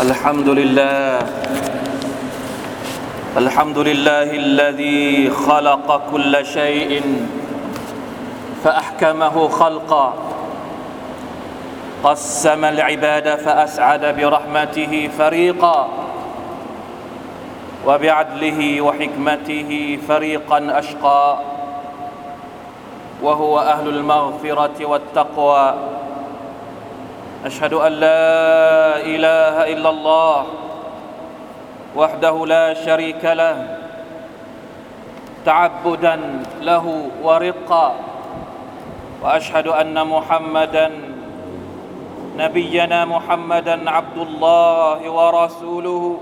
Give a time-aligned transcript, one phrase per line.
[0.00, 1.18] الحمد لله.
[3.36, 7.02] الحمد لله الذي خلق كل شيء
[8.64, 10.14] فأحكمه خلقا.
[12.04, 15.88] قسم العباد فأسعد برحمته فريقا.
[17.86, 21.38] وبعدله وحكمته فريقا أشقى.
[23.22, 25.74] وهو أهل المغفرة والتقوى.
[27.46, 30.46] أشهد أن لا إله إلا الله
[31.96, 33.78] وحده لا شريك له
[35.44, 36.86] تعبدا له
[37.22, 37.94] ورقا
[39.22, 40.90] وأشهد أن محمدا
[42.36, 46.20] نبينا محمدا عبد الله ورسوله.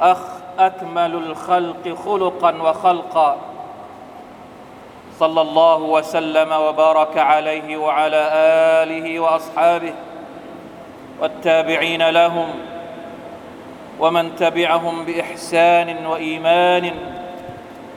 [0.00, 0.22] أخ
[0.58, 3.36] أكمل الخلق خلقا وخلقا.
[5.18, 8.22] صلى الله وسلم وبارك عليه وعلى
[8.82, 9.94] آله وأصحابه
[11.20, 12.48] والتابعين لهم
[14.00, 16.90] ومن تبعهم بإحسان وإيمان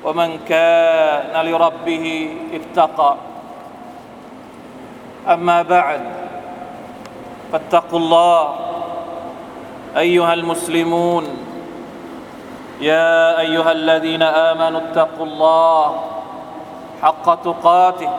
[0.04, 3.16] ومن كان لربه اتقى.
[5.28, 6.02] أما بعد
[7.52, 8.56] فاتقوا الله
[9.98, 11.26] أيها المسلمون.
[12.82, 15.86] يا أيها الذين آمنوا اتقوا الله
[17.03, 18.11] حق تقاته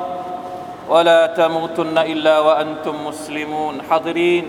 [0.92, 4.48] ولا تموتن إلا وأنتم مسلمون حاضرين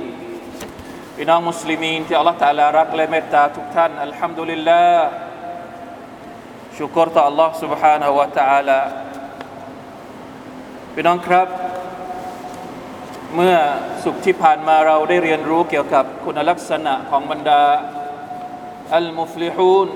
[1.16, 5.08] พี่น้องมุสลิมีนที่อัลลอฮฺตะอาลารักและเมตตาทุกท่านอัลฮัมดุลิลลาห์
[6.76, 8.80] ชุกรต่อ Allah سبحانه และ تعالى
[10.94, 11.48] พี่น้องครับ
[13.34, 13.56] เมื่อ
[14.04, 17.62] สุขที่ผ่านมาเราได้เรียนรู้เกี่ยวกับคุณลักษณะของบรรดา
[18.96, 19.88] อัลมุฟลิฮูน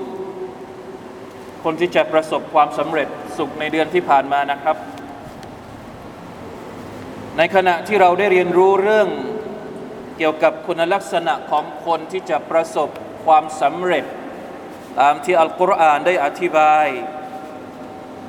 [1.68, 4.76] คนที่จะประสบความสำเร็จสุขในเดือนที่ผ่านมานะครับ
[7.36, 9.08] ในขณะที่เราได้เรียนรู้เรื่อง
[10.18, 12.88] เกี่ยวกับคุณลักษณะของคนที่จะประสบ
[13.24, 14.04] ความสำเร็จ
[15.00, 16.86] ตามที่อัลกุรอานได้อธิบาย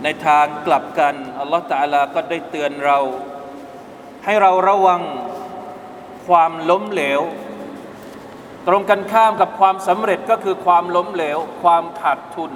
[0.03, 3.00] ในทางกลับกันอัลลอฮฺตะอาลาก็ได้เตือนเรา
[4.26, 5.02] ให้เราระวัง
[6.28, 7.22] ความล้มเหลว
[8.68, 12.53] ตรงกันข้ามกับความสำเร็จก็คือความล้มเหลว ความขาดทุน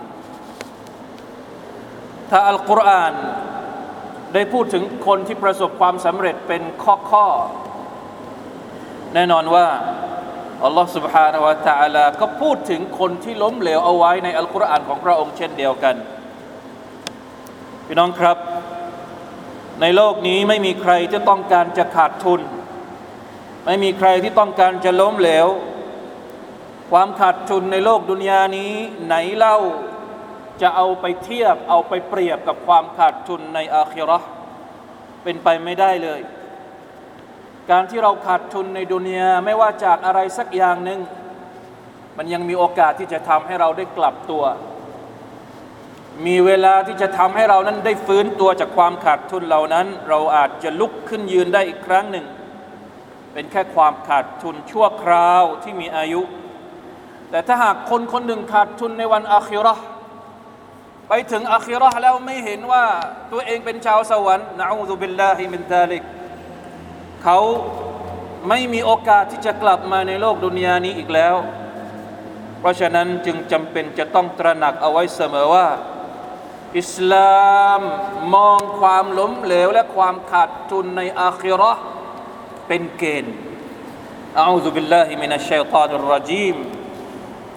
[2.30, 3.14] ถ้าอัลกุรอาน
[4.34, 7.26] ได้พูดถึงคนที่ประสบความสำเร็จเป็นข้อข้อ
[9.14, 9.66] แน่นอนว่า
[10.64, 15.96] อัลลอฮฺ سبحانه และ تعالى ก็พูดถึงคนที่ล้มเหลวเอาไว้ในอัลกุรอานของพระองค์เช่นเดียวกัน
[17.86, 18.36] พี่น้องครับ
[19.80, 22.40] ในโลกนี้ไม่มีใครที่ต้องการจะขาดทุน
[23.66, 25.46] ไม่มีใครที่ต้องการจะล้มเหลว
[26.90, 28.72] ความขาดทุนในโลกดุนยานี้
[29.06, 29.56] ไหนเล่า
[30.61, 34.27] จะเอาไปเทียบเอาไปเปรียบกับความขาดทุนในอาคิราะห์
[35.23, 36.21] เป็นไปไม่ได้เลย
[37.69, 40.99] การที่เราขาดทุนในดุนยาไม่ว่าจากอะไรสักอย่างหนึ่ง
[42.17, 44.43] มันยังมีโอกาสที่จะทำให้เราได้กลับตัว
[46.25, 52.25] มีเวลาที่จะทำให้เรานั้นได้ฟื้นตัวจากความขาดทุนเหล่านั้น เราอาจจะลุกขึ้นยืนได้อีกครั้งหนึ่ง
[53.33, 56.21] เป็นแค่ความขาดทุนชั่วคราวที่มีอายุ
[57.29, 59.85] แต่ถ้าหากคนคนหนึ่งขาดทุนในวันอาคิรอ์
[61.13, 62.85] ไปถึงอาคิราะห์แล้วไม่เห็นว่า
[63.31, 66.03] ตัวเองเป็นชาวสวรรค์นะอูซุบิลลาฮิมินซาลิก
[67.23, 67.39] เขา
[68.49, 71.35] ไม่มีโอกาสที่จะกลับมาในโลกดุนยานี้อีกแล้ว
[72.59, 75.67] เพราะฉะนั้นจึงจำเป็นจะต้องตระหนักเอาไว้เสมอว่า
[76.79, 77.41] อิสลา
[77.79, 77.81] ม
[78.35, 81.81] มองความล้มเหลวและความขาดทุนในอาคิราะห์
[82.67, 83.35] เป็นเกณฑ์
[84.39, 86.55] أعوذ بالله من الشيطان الرجيم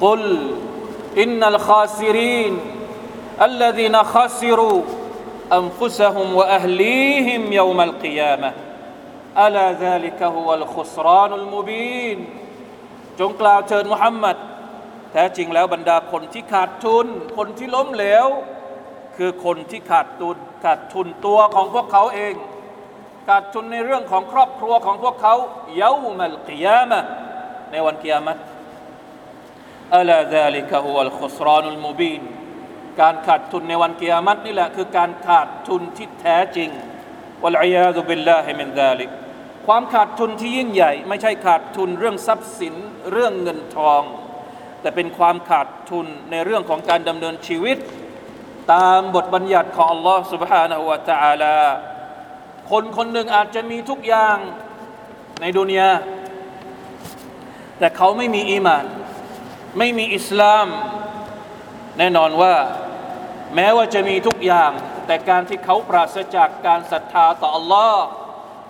[0.04, 0.22] قل
[1.20, 2.54] إن الخاسرين
[3.41, 4.81] الذين خسروا
[5.53, 8.53] أنفسهم وأهليهم يوم القيامة
[9.37, 12.19] ألا ذلك هو الخسران المبين
[13.19, 14.37] จงกล่าวเชิญมุฮัมมัด
[15.11, 18.27] แท้จริงแล้วบรรดาคนที่ขาดทุน คนที่ล้มเหลว
[19.17, 22.33] คือคนที่ขาดทุนขาดทุนตัวของพวกเขาเอง
[23.27, 25.35] ขาดทุนในเรื่องของครอบครัวของพวกเขา
[25.77, 26.99] เยามัลกิยามะ
[27.71, 28.37] ในวันกิยามัต
[29.95, 32.21] อัลาซาลิกะฮุวัลขุสรานุลมุบีน
[33.01, 36.69] การขาดทุนในวันกิยามัตนี่แหละคือการขาดทุนที่แท้จริง
[37.43, 39.09] วัลอยาซุบิลลาฮิมินซาลิก
[39.67, 42.75] ความขาดทุนที่ยิ่งใหญ่ ไม่ใช่ขาดทุนเรื่องทรัพย์สิน
[43.11, 44.01] เรื่องเงินทอง
[44.81, 47.77] แต่เป็นความขาดทุนในเรื่องของการดำเนินชีวิต
[48.73, 51.57] ตามบทบัญญัติของ Allah سبحانه และ تعالى
[52.71, 54.37] คนคนหนึ่งอาจจะมีทุกอย่าง
[55.41, 55.89] ในดุนยา
[57.79, 58.85] แต่เขาไม่มีอีหมาน
[59.77, 60.67] ไม่มีอิสลาม
[61.97, 62.53] แน่นอนว่า
[63.55, 64.71] แม้ว่าจะมีทุกอย่าง
[65.05, 67.97] แต่การที่เขาปราศจากการศรัทธาต่อ Allah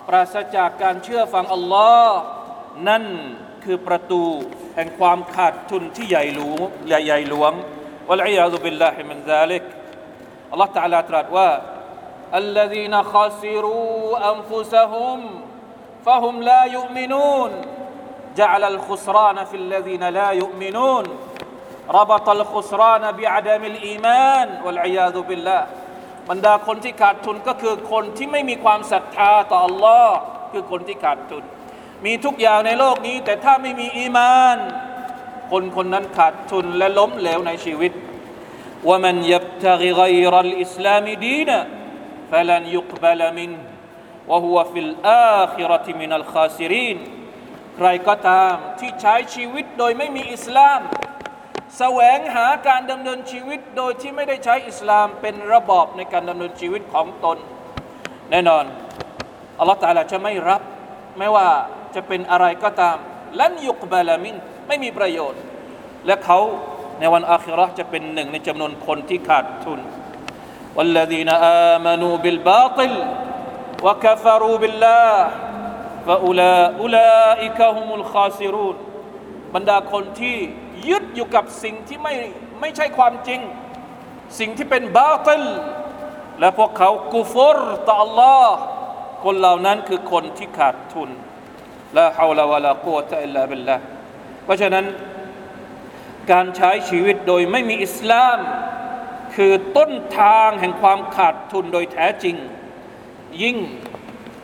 [0.08, 2.08] ปราศจากการเชื่อฟัง Allah
[2.88, 3.04] นั่น
[3.64, 4.24] คือประตู
[4.76, 7.52] แห่งความขาดทุนที่ใหญ่หลวงใหญ่หลวง
[8.10, 9.64] วะลัยยาซุบิลลาฮิมินซาลิก
[10.52, 11.50] อัลลอฮฺตะอาลาตรัสว่า
[12.34, 15.20] الذين خسروا أنفسهم
[16.06, 17.52] فهم لا يؤمنون
[18.38, 21.06] جعل الخسران في الذين لا يؤمنون
[22.00, 25.62] ربط الخسران بعدم الإيمان والعياذ بالله
[26.30, 30.10] บรรดาคนที่ขาดทุนก็คือคนที่ไม่มีความศรัทธาต่อ Allah
[30.52, 31.44] คือคนที่ขาดทุน
[32.06, 34.58] มีทุกอย่างในโลกนี้ แต่ถ้าไม่มีอีมาน
[35.52, 37.94] คนคนนั้นขาดทุนและล้มเหลวในชีวิต
[38.90, 41.60] ومن يبتغي غير الإسلام دينا
[42.32, 43.62] فلن يقبل منه
[44.30, 46.98] وهو في الآخرة من الخاسرين
[47.76, 50.80] ใครก็ตามที่ใช้ชีวิตโดยไม่มีอิสลาม
[51.78, 57.38] แสวงหาการดำเนินชีวิตโดยที่ไม่ได้ใช้อิสลามเป็นระบอบในการดำเนินชีวิตของตน
[58.32, 58.66] แน่นอน
[59.60, 60.62] อัลลอฮฺตาลาจะไม่รับ
[61.18, 61.48] ไม่ว่า
[61.96, 62.98] จะเป็นอะไรก็ตาม
[63.40, 64.36] ลันยุกบาลามิน
[64.68, 65.42] ไม่มีประโยชน์
[66.06, 66.40] และเขา
[67.00, 69.80] ในวันอาคิเราะห์จะเป็นหนึ่งในจำนวนคนที่ขาดทุน
[70.78, 71.30] والذين
[71.74, 72.94] آمنوا بالباطل
[73.86, 75.12] وكفروا بالله
[76.08, 78.76] فأولئك هم الخاسرون
[79.56, 80.38] บรรดาคนที่
[80.89, 82.15] ยึดอยู่กับสิ่งที่ไม่
[82.61, 83.41] ไม่ใช่ความจริง
[84.39, 85.43] สิ่งที่เป็นบาติล
[86.41, 87.59] และพวกเขากุฟร
[87.89, 88.47] ต่อ Allah
[89.25, 91.11] คนเหล่านั้นคือคนที่ขาดทุน
[91.97, 93.77] ละฮาวลาวะลากุวะตะอิลลาบิลละ
[94.45, 94.85] เพราะฉะนั้น
[96.33, 98.39] การใช้ชีวิตโดยไม่มีอิสลาม
[99.35, 102.37] คือต้นทางแห่งความขาดทุนโดยแท้จริง
[103.43, 103.57] ยิ่ง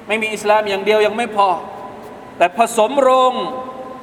[0.07, 1.49] ไม่มีอิสลามอย่างเดียวยังไม่พอ
[2.37, 3.35] แต่ผสมโรง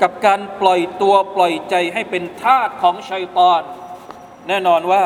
[0.02, 3.62] กับการปล่อยตัวปล่อยใจให้เป็นทาสของชัยตอน
[4.48, 5.04] แน่นอนว่า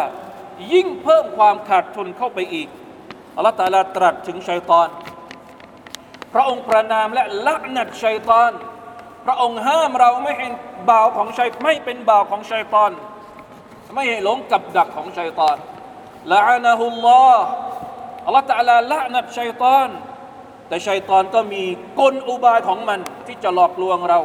[0.74, 2.68] ยิ่งเพิ่มความขาดทุนเข้าไปอีก
[3.36, 4.88] อัลลอฮฺตาลาตรัสถึงชัยตอน
[6.34, 8.52] พระองค์ประนามและละนัดชัยตอน
[9.26, 10.52] พระองค์ห้ามเราไม่เห็น
[10.90, 12.92] บ่าวของชัยไม่เป็นบ่าวของชัยตอน
[13.94, 15.56] ไม่ให้หลงกับดักของชัยตอน
[16.32, 17.44] ละอานะฮุลลอฮ์
[18.26, 19.90] อัลลอฮฺตาลาละนัดชัยตอน
[20.68, 21.64] แต่ชัยตอนก็มี
[22.00, 24.20] กลอุบายของมันที่จะหลอกลวงเรา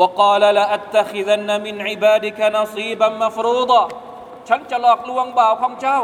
[0.00, 3.82] وقال لأتخذن من عبادك نصيبا مفروضا
[4.48, 6.00] ฉันจะหลอกลวงบ่าวของเจ้า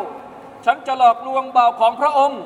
[0.65, 2.43] ฉันจะหลอกลวงบ่าวของพระองค์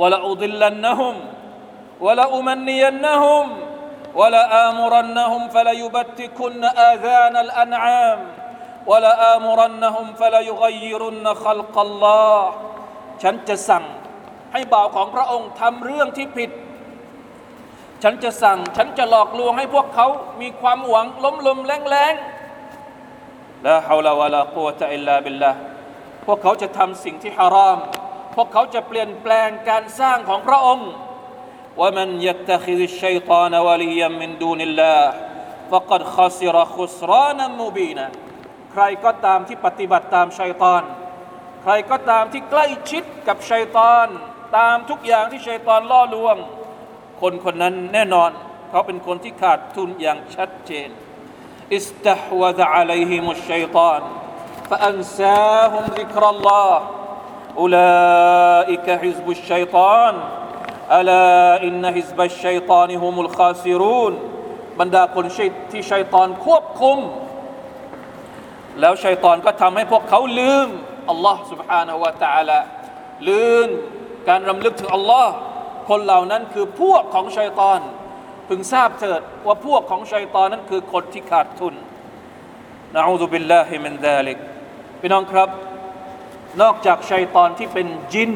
[0.00, 1.16] ولأضلنهم
[2.00, 3.46] ولأمنينهم
[4.14, 8.18] ولآمرنهم فليبتكن آذان الأنعام
[8.86, 12.40] ولآمرنهم فليغيرن خلق الله
[13.22, 13.84] ฉันจะสั่ง
[14.52, 16.50] ให้บ่าวของพระองค์ทำเรื่องที่ผิด
[18.03, 20.07] ฉันจะสั่ง ฉันจะหลอกลวงให้พวกเขา
[20.41, 22.13] มีความหวังล้มลุมแรงแรง
[23.65, 25.51] ลาฮาวลาวะลากัวตะอิลลาบิลลา
[26.25, 27.77] พวกเขาจะทำสิ่งที่ฮารอม
[28.35, 30.89] พวกเขาจะเปลี่ยนแปลงการสร้างของพระองค์
[31.79, 34.97] ว่ามันยัตคิดชัยตานวลียมินดูนิลลา
[35.71, 38.07] ฟะกัดขัสรขุสรานัมูบีนะ
[38.71, 40.83] ใครก็ตามที่ปฏิบัติตามชัยตอน
[41.63, 44.07] ใครก็ตามที่ใกล้ชิดกับชัยตอน
[44.57, 46.37] ตามทุกอย่างที่ชัยตอนล่อลวง
[47.20, 48.30] คนคนนั้นแน่นอน
[48.70, 50.88] เขาเป็นคนที่ขาดทุนอย่างชัดเจน
[51.78, 54.02] استحوذ عليهم الشيطان
[54.70, 56.70] فأنساهم ذكر الله
[57.62, 60.14] أولئك حزب الشيطان
[60.98, 64.14] ألا إن حزب الشيطان هم الخاسرون
[64.80, 65.26] บรรดาคน
[65.70, 66.98] ที่ชัยตอนควบคุม
[68.80, 70.68] แล้วชัยตอนก็ทำให้พวกเขาลืม
[71.10, 72.58] อัลลอฮ์ سبحانه และ تعالى
[73.28, 73.68] ลืม
[74.28, 75.32] การรำลึกถึงอัลลอฮ์
[75.89, 77.79] คนเหล่านั้นคือพวกของชัยตอน
[78.47, 81.73] พึงทราบเถิดว่าพวกของชัยตอนนั้นคือคนที่ขาดทุน
[82.93, 84.37] นะอูซุบิลลาฮิมินดาลิก
[84.99, 85.49] พี่น้องครับ
[86.61, 88.31] นอกจากชัยตอนที่เป็นจิน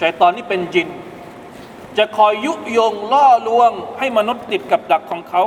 [0.00, 0.88] ชัยตอนนี้เป็นจิน
[1.98, 5.42] จะคอยยุยงล่อลวงให้มนุษย์ติดกับดักของเขา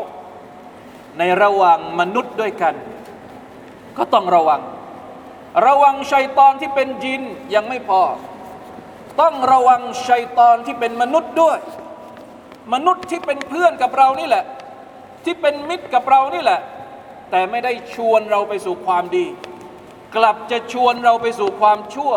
[1.17, 2.75] ในระหว่างมนุษย์ด้วยกัน
[3.97, 4.61] ก็ต้องระวัง
[5.65, 7.21] ระวังชัยตอนที่เป็นจิน
[7.53, 8.01] ยังไม่พอ
[9.20, 11.58] ต้องระวังชัยตอนที่เป็นมนุษย์ด้วย
[12.74, 14.44] มนุษย์ที่เป็นเพื่อนกับเรานี่แหละ
[15.24, 16.60] ที่เป็นมิตรกับเรานี่แหละ
[17.30, 19.26] แต่ไม่ได้ชวนเราไปสู่ความดี
[20.16, 22.12] กลับจะชวนเราไปสู่ความชั่ว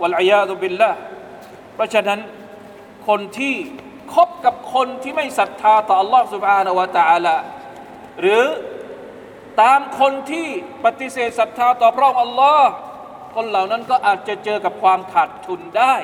[0.00, 0.90] วัลอยาตุบิลละ
[1.74, 2.20] เพราะฉะนั้น
[3.08, 3.54] คนที่
[4.14, 7.36] คบกับคนที่ไม่ศรัทธาต่อ Allah سبحانه และ تعالى
[8.20, 8.44] หรือ
[9.62, 10.46] ตามคนที่
[10.84, 12.60] ปฏิเสธศรัทธาต่อพระองค์ Allah
[13.34, 15.94] คนเหล่านั้นก็อาจจะเจอกับความขาดทุนได้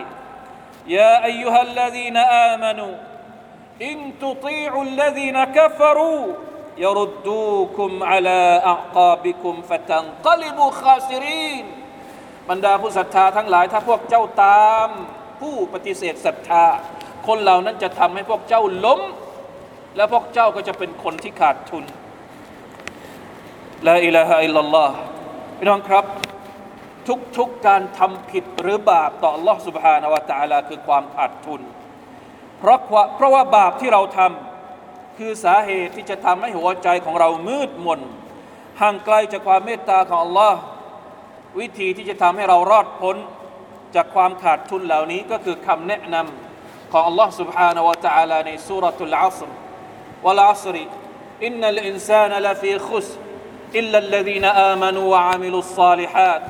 [0.96, 2.88] ยาอายุฮัลลดีนอามานู
[3.88, 6.18] อินตุตีอุลลดีนกัฟรู
[6.86, 8.40] يردوكم على
[8.72, 11.64] أعقابكم فتنقلبوا خاسرين
[12.50, 14.88] บรรดาผู้ศรัทธาทั้งหลาย ถ้าพวกเจ้าตาม
[15.40, 16.64] ผู้ปฏิเสธศรัทธา
[17.26, 19.00] คนเหล่านั้นจะทำให้พวกเจ้าล้ม
[19.96, 21.84] แล้วพวกเจ้าก็จะเป็นคนที่ขาดทุน
[23.86, 24.94] ลาอิลาฮะอิลลัลลอฮ์
[25.58, 26.04] พี่น้องครับ
[27.38, 31.60] ทุกๆการทำผิดหรือบาปต่อ Allah سبحانه และ تعالى คือความขาดทุน
[32.58, 32.78] เพราะ
[33.16, 38.00] เพราะว่าบาปที่เราทำคือสาเหตุที่จะทำให้หัวใจของเรามืดมน
[38.80, 40.54] ห่างไกลจากความเมตตาของ Allah
[41.58, 43.16] วิธีที่จะทำให้เรารอดพ้น
[43.94, 49.50] จากความขาดทุนเหล่านี้ก็คือคำแนะนำของ Allah سبحانه และ تعالى ในสุรทูลอัสร
[50.24, 50.76] วะลอัสร
[51.44, 53.08] อินนัลอินซานลฟีขุส
[53.78, 56.42] อิลลัลลซีนอามานูวะอามิลุสซาลิฮัต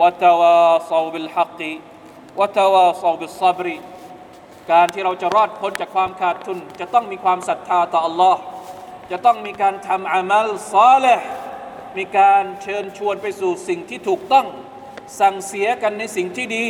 [0.00, 1.60] وتواصوا بالحق
[2.38, 3.68] وتواصوا بالصبر
[4.72, 8.36] การที่เราจะรอดพ้นจากความขาดทุน จะต้องมีความศรัทธาต่อ Allah
[9.10, 11.28] จะต้องมีการทำอามัลซอเลห์
[11.98, 14.46] มีการเชิญชวนไปสู่สิ่งที่ถูกต้อง
[15.20, 16.66] สั่งเสียกันในสิ่งที่ดี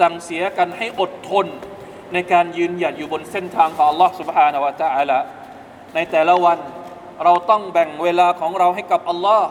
[0.00, 1.46] สั่งเสียกันให้อดทน
[2.12, 5.18] ในการยืนหยัดอยู่บนเส้นทางของ Allah سبحانه และ تعالى
[5.94, 6.58] ในแต่ละวัน
[7.24, 9.42] เราต้องแบ่งเวลาของเราให้กับ Allah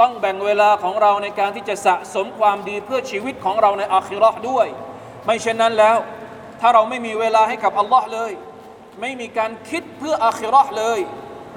[0.00, 4.66] ต้องแบ่งเวลาของเราในการที่จะสะสมความดีเพื่อชีวิตของเราในอาคิรอห์ด้วย
[5.24, 5.96] ไม่เช่นนั้นแล้ว
[6.60, 8.32] ถ้าเราไม่มีเวลาให้กับอัลลอฮ์เลย
[9.00, 11.00] ไม่มีการคิดเพื่ออาคิรอห์เลย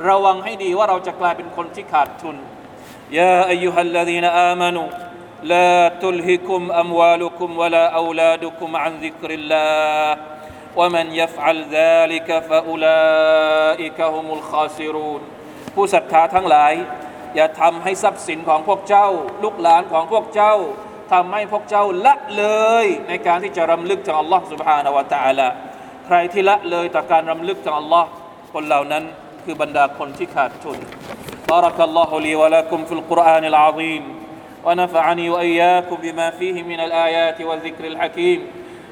[0.09, 2.35] ระวังให้ดีว่าเราจะกลายเป็นคนที่ขาดทุน
[3.17, 4.83] ยาอายุฮัลลดีนอามานุ
[5.53, 10.17] لا تلهكم أموالكم ولا أولادكم عن ذكر الله
[10.75, 15.21] ومن يفعل ذلك فأولئك هم الخاسرون
[15.75, 16.73] ผู้ศรัทธาทั้งหลาย
[17.35, 19.07] อย่าทำให้ทรัพย์สินของพวกเจ้า
[19.43, 20.53] ลูกหลานของพวกเจ้า
[21.13, 22.45] ทำให้พวกเจ้าละเล
[22.83, 25.47] ย ในการที่จะรำลึกถึงอัลลอฮ์ سبحانه และ تعالى
[26.05, 28.07] ใครที่ละเลยต่อการรำลึกถึงอัลลอฮ์
[28.53, 29.03] คนเหล่านั้น
[29.43, 30.79] คือบรรดาคนที่ขาดทุน
[31.53, 34.03] بارك الله لي ولكم في القرآن العظيم
[34.65, 38.39] ونفعني وإياكم بما فيه من الآيات والذكر الحكيم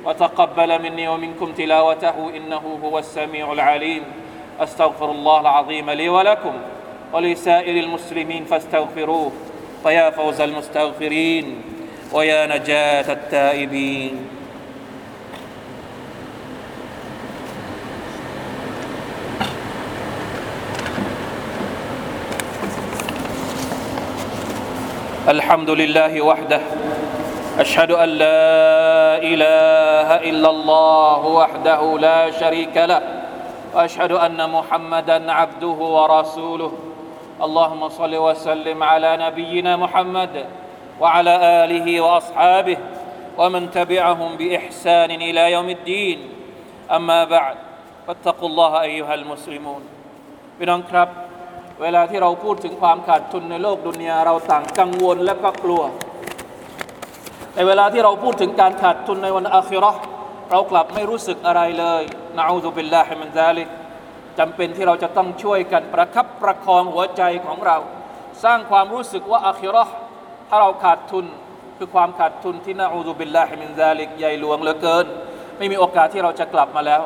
[0.05, 4.03] وتقبل مني ومنكم تلاوته إنه هو السميع العليم
[4.60, 6.55] أستغفر الله العظيم لي ولكم
[7.12, 9.32] ولسائر المسلمين فاستغفروه.
[9.82, 11.62] فيا فوز المستغفرين
[12.12, 14.28] ويا نجاة التائبين.
[25.28, 26.60] الحمد لله وحده.
[27.58, 33.02] أشهد أن لا إله إلا الله وحده لا شريك له.
[33.75, 36.72] وأشهد أن محمدا عبده ورسوله.
[37.46, 40.46] اللهم صل وسلم على نبينا محمد
[41.01, 42.77] وعلى اله واصحابه
[43.39, 46.17] ومن تبعهم باحسان الى يوم الدين
[46.91, 47.58] اما بعد
[48.08, 49.84] فاتقوا الله ايها المسلمون
[50.58, 51.08] พี่น้องครับ
[51.81, 55.81] เวลาที่เราพูดถึงความขาดทุนในโลกดุนยาเราต่างกังวลและก็กลัว
[57.55, 59.91] ในเวลาที่เราพูดถึงการขาดทุนในวันอาคิรอ
[60.51, 62.03] เรากลับไม่รู้สึกอะไรเลย
[62.38, 63.67] นะอูซุบิลลาฮิมินซาลิก
[64.38, 67.76] จำเป็นที่เราจะต้องช่วยกันประคับประคองหัวใจของเรา
[68.45, 69.85] สร้างความรู้สึกว่าอัคิรอ
[70.49, 71.26] ถ้าเราขาดทุน
[71.78, 75.07] คือความขาดทุนที่ نعوذ بالله من ذلك ใหญ่หลวงเหลือเกิน
[75.59, 77.02] ไม่มีโอกาสที่เราจะกลับมาแล้ว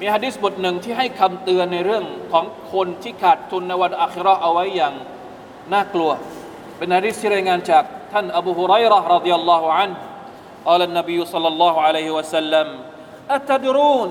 [0.00, 4.94] มีฮะดิษบทหนึ่งที่ให้คำเตือนในเรื่องของคนที่ขาดทุนในวันอัคิรอเอาไว้อย่าง
[5.72, 6.10] น่ากลัว
[6.76, 9.90] เป็นฮะดิษที่รายงานจากท่านอบูฮุไรรอรดิยัลลอฮุอัน
[10.72, 12.66] อัลนบียุลลัลลอฮุอะลัยฮิวะสัลลัม
[13.34, 14.08] อัตดรูน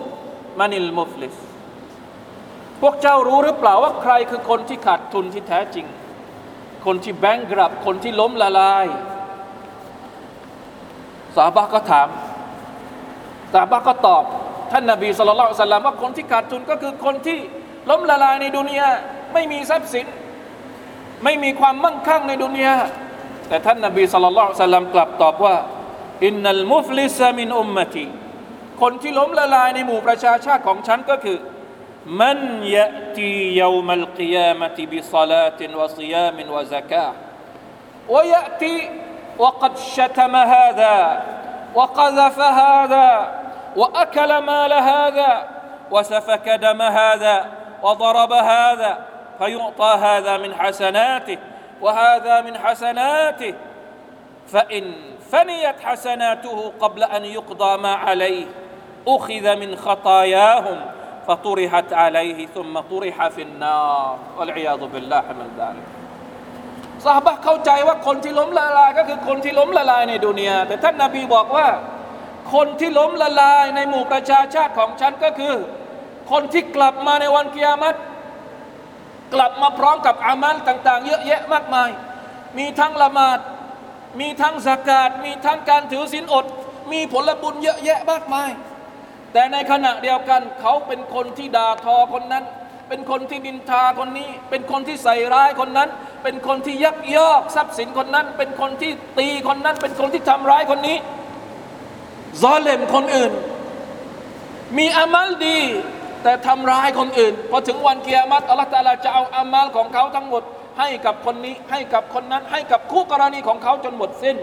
[0.60, 1.46] มันิลมุฟลิส
[2.81, 5.86] พวกเจ้ารู้หรือเปล่าว่าใครคือคนที่ขาดทุนที่แท้จริง
[6.86, 8.86] คนที่แบงกรับ คนที่ล้มละลาย
[11.36, 12.10] สาบะก็ถาม
[13.53, 14.24] สาบะก็ตอบ
[14.72, 17.38] ท่านนาบีสุลต่านสัลลัมว่าคนที่ขาดทุนก็คือคนที่
[17.89, 18.88] ล้มละลายในดุนยา
[19.34, 20.05] ไม่มีทรัพย์สิน
[21.24, 22.74] ไม่มีความมั่งคั่งในดุนยา
[23.48, 25.55] แต่ท่านนาบีสุลต่านสัลลัมกลับตอบว่า
[26.25, 28.05] อินนัลมุฟลิสมินอุมมติ
[28.81, 31.38] คนที่ล้มละลายในหมู่ประชาชาติของฉันก็คือ
[32.07, 37.13] من يأتي يوم القيامة بصلاة وصيام وزكاة؟
[38.09, 38.89] ويأتي
[39.37, 41.23] وقد شتم هذا
[41.75, 43.41] وقذف هذا
[43.75, 45.47] وأكل مال هذا
[45.91, 47.45] وسفك دم هذا
[47.83, 48.97] وضرب هذا
[49.39, 51.37] فيعطى هذا من حسناته
[51.81, 53.53] وهذا من حسناته.
[54.47, 54.93] فإن
[55.31, 58.45] فنيت حسناته قبل أن يقضى ما عليه
[59.07, 60.96] أخذ من خطاياهم
[61.26, 65.87] فطرحت عليه ثم طرح في النار والعياذ بالله من ذلك
[67.04, 71.68] ซาบะเข้าใจว่าคนที่ล้มละลายก็คือคนที่ล้มละลายในดุนยาแต่ท่านนาบีบอกว่า
[72.54, 75.54] คนที่ล้มละลายในหมู่ประชาชาติของฉันก็คือ
[76.30, 77.94] คนที่กลับมาในวันกิยามัต
[79.34, 81.90] กลับมาพร้อมกับอามัลต่างๆ เยอะแยะมากมาย
[82.58, 83.38] มีทั้งละหมาด
[84.20, 86.46] มีทั้งสกาดมีทั้งการถือศีลอด
[86.92, 88.50] มีผลบุญเยอะแยะมากมาย
[89.34, 92.46] แต่ในขณะเดียวกันเขาเป็นคนที่ด่าทอคนนั้น
[92.89, 95.89] เป็นคนที่นินทาคนนี้ เป็นคนที่ใส่ร้ายคนนั้น
[96.24, 100.98] เป็นคนที่ยักยอกทรัพย์สินคนนั้น เป็นคนที่ตีคนนั้น เป็นคนที่ทำร้ายคนนี้
[102.41, 103.31] ซอเลมคนอื่น
[104.77, 105.60] มีอามัลดี
[106.24, 110.43] แต่ทำร้ายคนอื่นพอถึงวันเกียรติอัลลอฮฺตาลาจะเอาอามัลของเขาทั้งหมด
[110.79, 114.38] ให้กับคนนี้ให้กับคนนั้น ให้กับคู่กรณีของเขาจนหมดสิ้น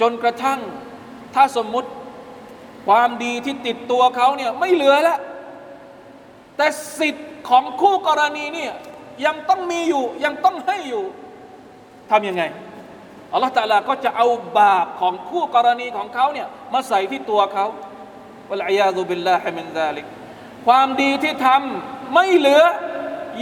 [0.00, 0.60] จนกระทั่ง
[1.34, 1.88] ถ้าสมมุติ
[2.86, 5.18] ความดีที่ติดตัวเขาเนี่ยไม่เหลือแล้ว
[6.56, 6.66] แต่
[6.98, 8.72] สิทธิ์ของคู่กรณีเนี่ย
[9.26, 11.04] ยังต้องมีอยู่ยังต้องให้อยู่
[12.10, 12.42] ทำยังไง
[13.32, 14.26] อัลลอฮฺตาลาก็จะเอา
[14.58, 17.66] บาปของคู่กรณีของเขาเนี่ยมาใส่ที่ตัวเขา
[18.50, 20.06] วะลัยาซุบิลลาฮิมินซาลิก
[20.66, 22.62] ความดีที่ทำไม่เหลือ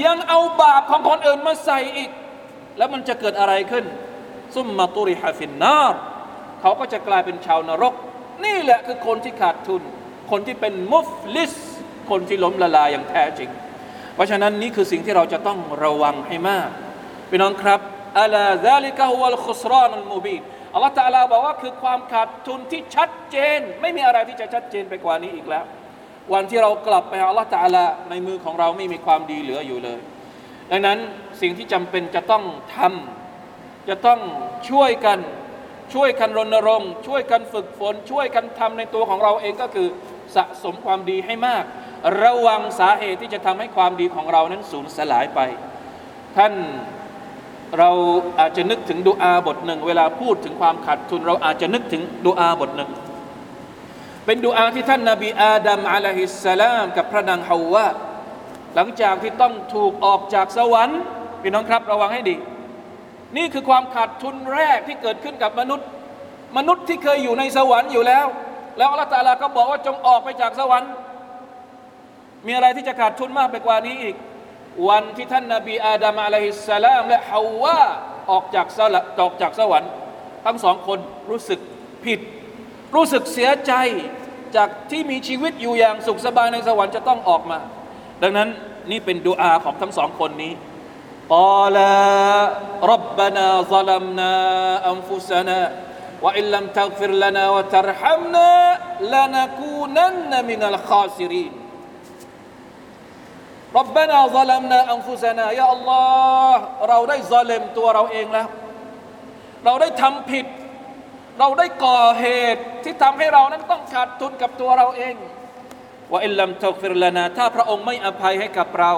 [0.04, 2.10] ยังเอาบาปของคนอื่นมาใส่อีก
[2.78, 3.84] แล้วมันจะเกิดอะไรขึ้น
[4.56, 5.94] ซุมมาตุริฮะฟินนาร
[6.60, 7.94] เขาก็จะกลายเป็นชาวนรก
[8.44, 9.82] นี่แหละคือคนที่ขาดทุน
[10.30, 11.52] คนที่เป็นมุฟลิส
[12.10, 13.50] คนที่ล้มละลายอย่างแท้จริง
[14.14, 16.68] เพราะฉะนั้นนี่คือสิ่งที่เราจะต้องระวังให้มาก
[17.30, 17.80] พี่น้องครับ
[18.20, 20.42] อัลาซาลิกะฮุวัลคุสรานอัลมูบีน
[20.74, 25.64] อัลลอฮฺตะลาบอกว่าคือความขาดทุนที่ชัดเจน ไม่มีอะไรที่จะชัดเจนไปกว่านี้อีกแล้ว
[26.32, 29.98] วันที่เรากลับไปอัลลอฮฺตะลาในมือของเราไม่มีความดีเหลืออยู่เลย
[30.70, 30.98] ดังนั้น
[31.40, 32.44] สิ่งที่จำเป็นจะต้อง
[32.76, 34.20] ทำจะต้อง
[34.70, 35.18] ช่วยกัน
[35.94, 39.88] ช่วยกันรณรงค์ ช่วยกันฝึกฝน ช่วยกันทำในตัวของเราเองก็คือ
[40.36, 41.64] สะสมความดีให้มาก
[42.22, 45.40] ระวังสาเหตุที่จะทำให้ความดีของเรานั้นสูญสลายไป
[46.36, 46.52] ท่าน
[47.78, 47.90] เรา
[48.38, 52.90] อาจจะนึกถึงดูอาบทหนึ่ง เวลาพูดถึงความขาดทุน เราอาจจะนึกถึงดูอาบทหนึ่ง
[54.26, 57.86] เป็นดูอาที่ท่านนาบีอาดัมอะลัยฮิสสลามกับพระนางฮาวา
[58.74, 61.00] หลังจากที่ต้องถูกออกจากสวรรค์
[61.42, 62.34] พี่น้องครับ ระวังให้ดี
[63.36, 65.88] นี่คือความขาดทุนแรกที่เกิดขึ้นกับมนุษย์
[66.56, 68.26] มนุษย์ที่เคยอยู่ในสวรรค์อยู่แล้ว
[68.78, 70.90] แล้วอัลลอฮฺตาลาก็บอกว่าจงออกไปจากสวรรค์
[72.46, 74.16] มีอะไรที่จะขาดทุนมากไปกว่านี้อีก
[74.88, 77.82] วันที่ท่านนาบีอาดัมอะลัยฮิสสลาม และฮาวา
[78.30, 79.90] ออกจากสละออกจากสวรรค์
[80.44, 80.98] ทั้งสองคน
[81.30, 81.60] รู้สึก
[82.04, 82.20] ผิด
[82.94, 83.72] รู้สึกเสียใจ
[84.56, 87.58] จากที่มีชีวิตอยู่อย่างสุขสบายในสวรรค์จะต้องออกมา
[88.22, 88.48] ดังนั้น
[88.90, 90.52] นี่เป็นดูอาของทั้งสองคนนี้
[91.29, 91.77] قال
[92.83, 94.33] ربنا ظلمنا
[94.91, 95.59] أنفسنا
[96.21, 98.51] وإن لم تغفر لنا وترحمنا
[99.01, 101.51] لنكونن من الخاسرين
[103.75, 106.55] ربنا ظلمنا أنفسنا يا الله
[106.89, 108.47] เราได้ ظالم ตัวเราเองแล้ว
[109.65, 110.45] เราได้ทำผิด
[111.39, 115.15] เราได้ก่อเหตุที่ทำให้เรานั้นต้องขาดทุนกับตัวเราเอง
[116.11, 118.93] ว่าอิลลัมตักฟิรลานาถ้าพระองค์ไม่อภัยให้กับเรา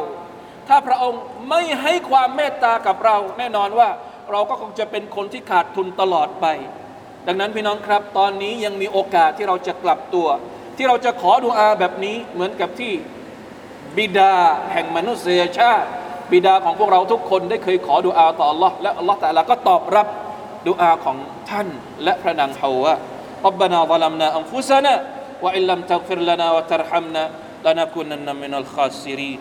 [0.69, 3.89] ถ้าพระองค์ไม่ให้ความเมตตากับเรา แน่นอนว่า
[4.33, 6.47] เราก็คงจะเป็นคนที่ขาดทุนตลอดไป
[7.27, 10.29] ดังนั้นพี่น้องครับ ตอนนี้ยังมีโอกาสที่เราจะกลับตัว
[10.77, 12.93] ที่เราจะขอดุอาแบบนี้เหมือนกับที่
[13.97, 14.33] บิดา
[14.73, 15.89] แห่งมนุษยชาติ
[16.33, 20.07] บิดาของพวกเราทุกคนได้เคยขอดุอาต่อ Allah และ Allah แต่ละก็ตอบรับ
[20.69, 21.17] ดุอาของ
[21.51, 21.69] ท่าน
[22.05, 22.95] และพระนางฮาวะ
[23.49, 24.95] อับบานาซัลัมนาอัมฟุซานะ
[25.45, 27.23] วะอิลลัมตักฟิรลานาวะตัรฮัมนะ
[27.67, 29.41] ลานะกุนันมินัลคาซิรีน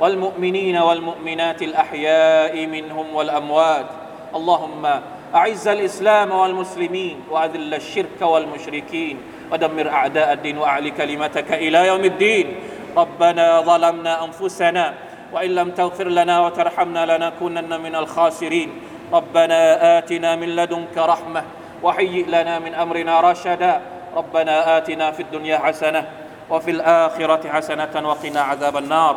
[0.00, 3.86] والمؤمنين والمؤمنات الأحياء منهم والأموات.
[4.34, 4.86] اللهم
[5.34, 9.16] أعز الإسلام والمسلمين وأذل الشرك والمشركين
[9.52, 12.54] ودمر أعداء الدين وأعل كلمتك إلى يوم الدين.
[12.96, 14.94] ربنا ظلمنا أنفسنا
[15.32, 18.70] وإن لم تغفر لنا وترحمنا لنكونن من الخاسرين.
[19.12, 21.42] ربنا آتنا من لدنك رحمة
[21.82, 23.80] وهيئ لنا من أمرنا رشدا.
[24.16, 26.08] ربنا آتنا في الدنيا حسنة
[26.50, 29.16] وفي الآخرة حسنة وقنا عذاب النار.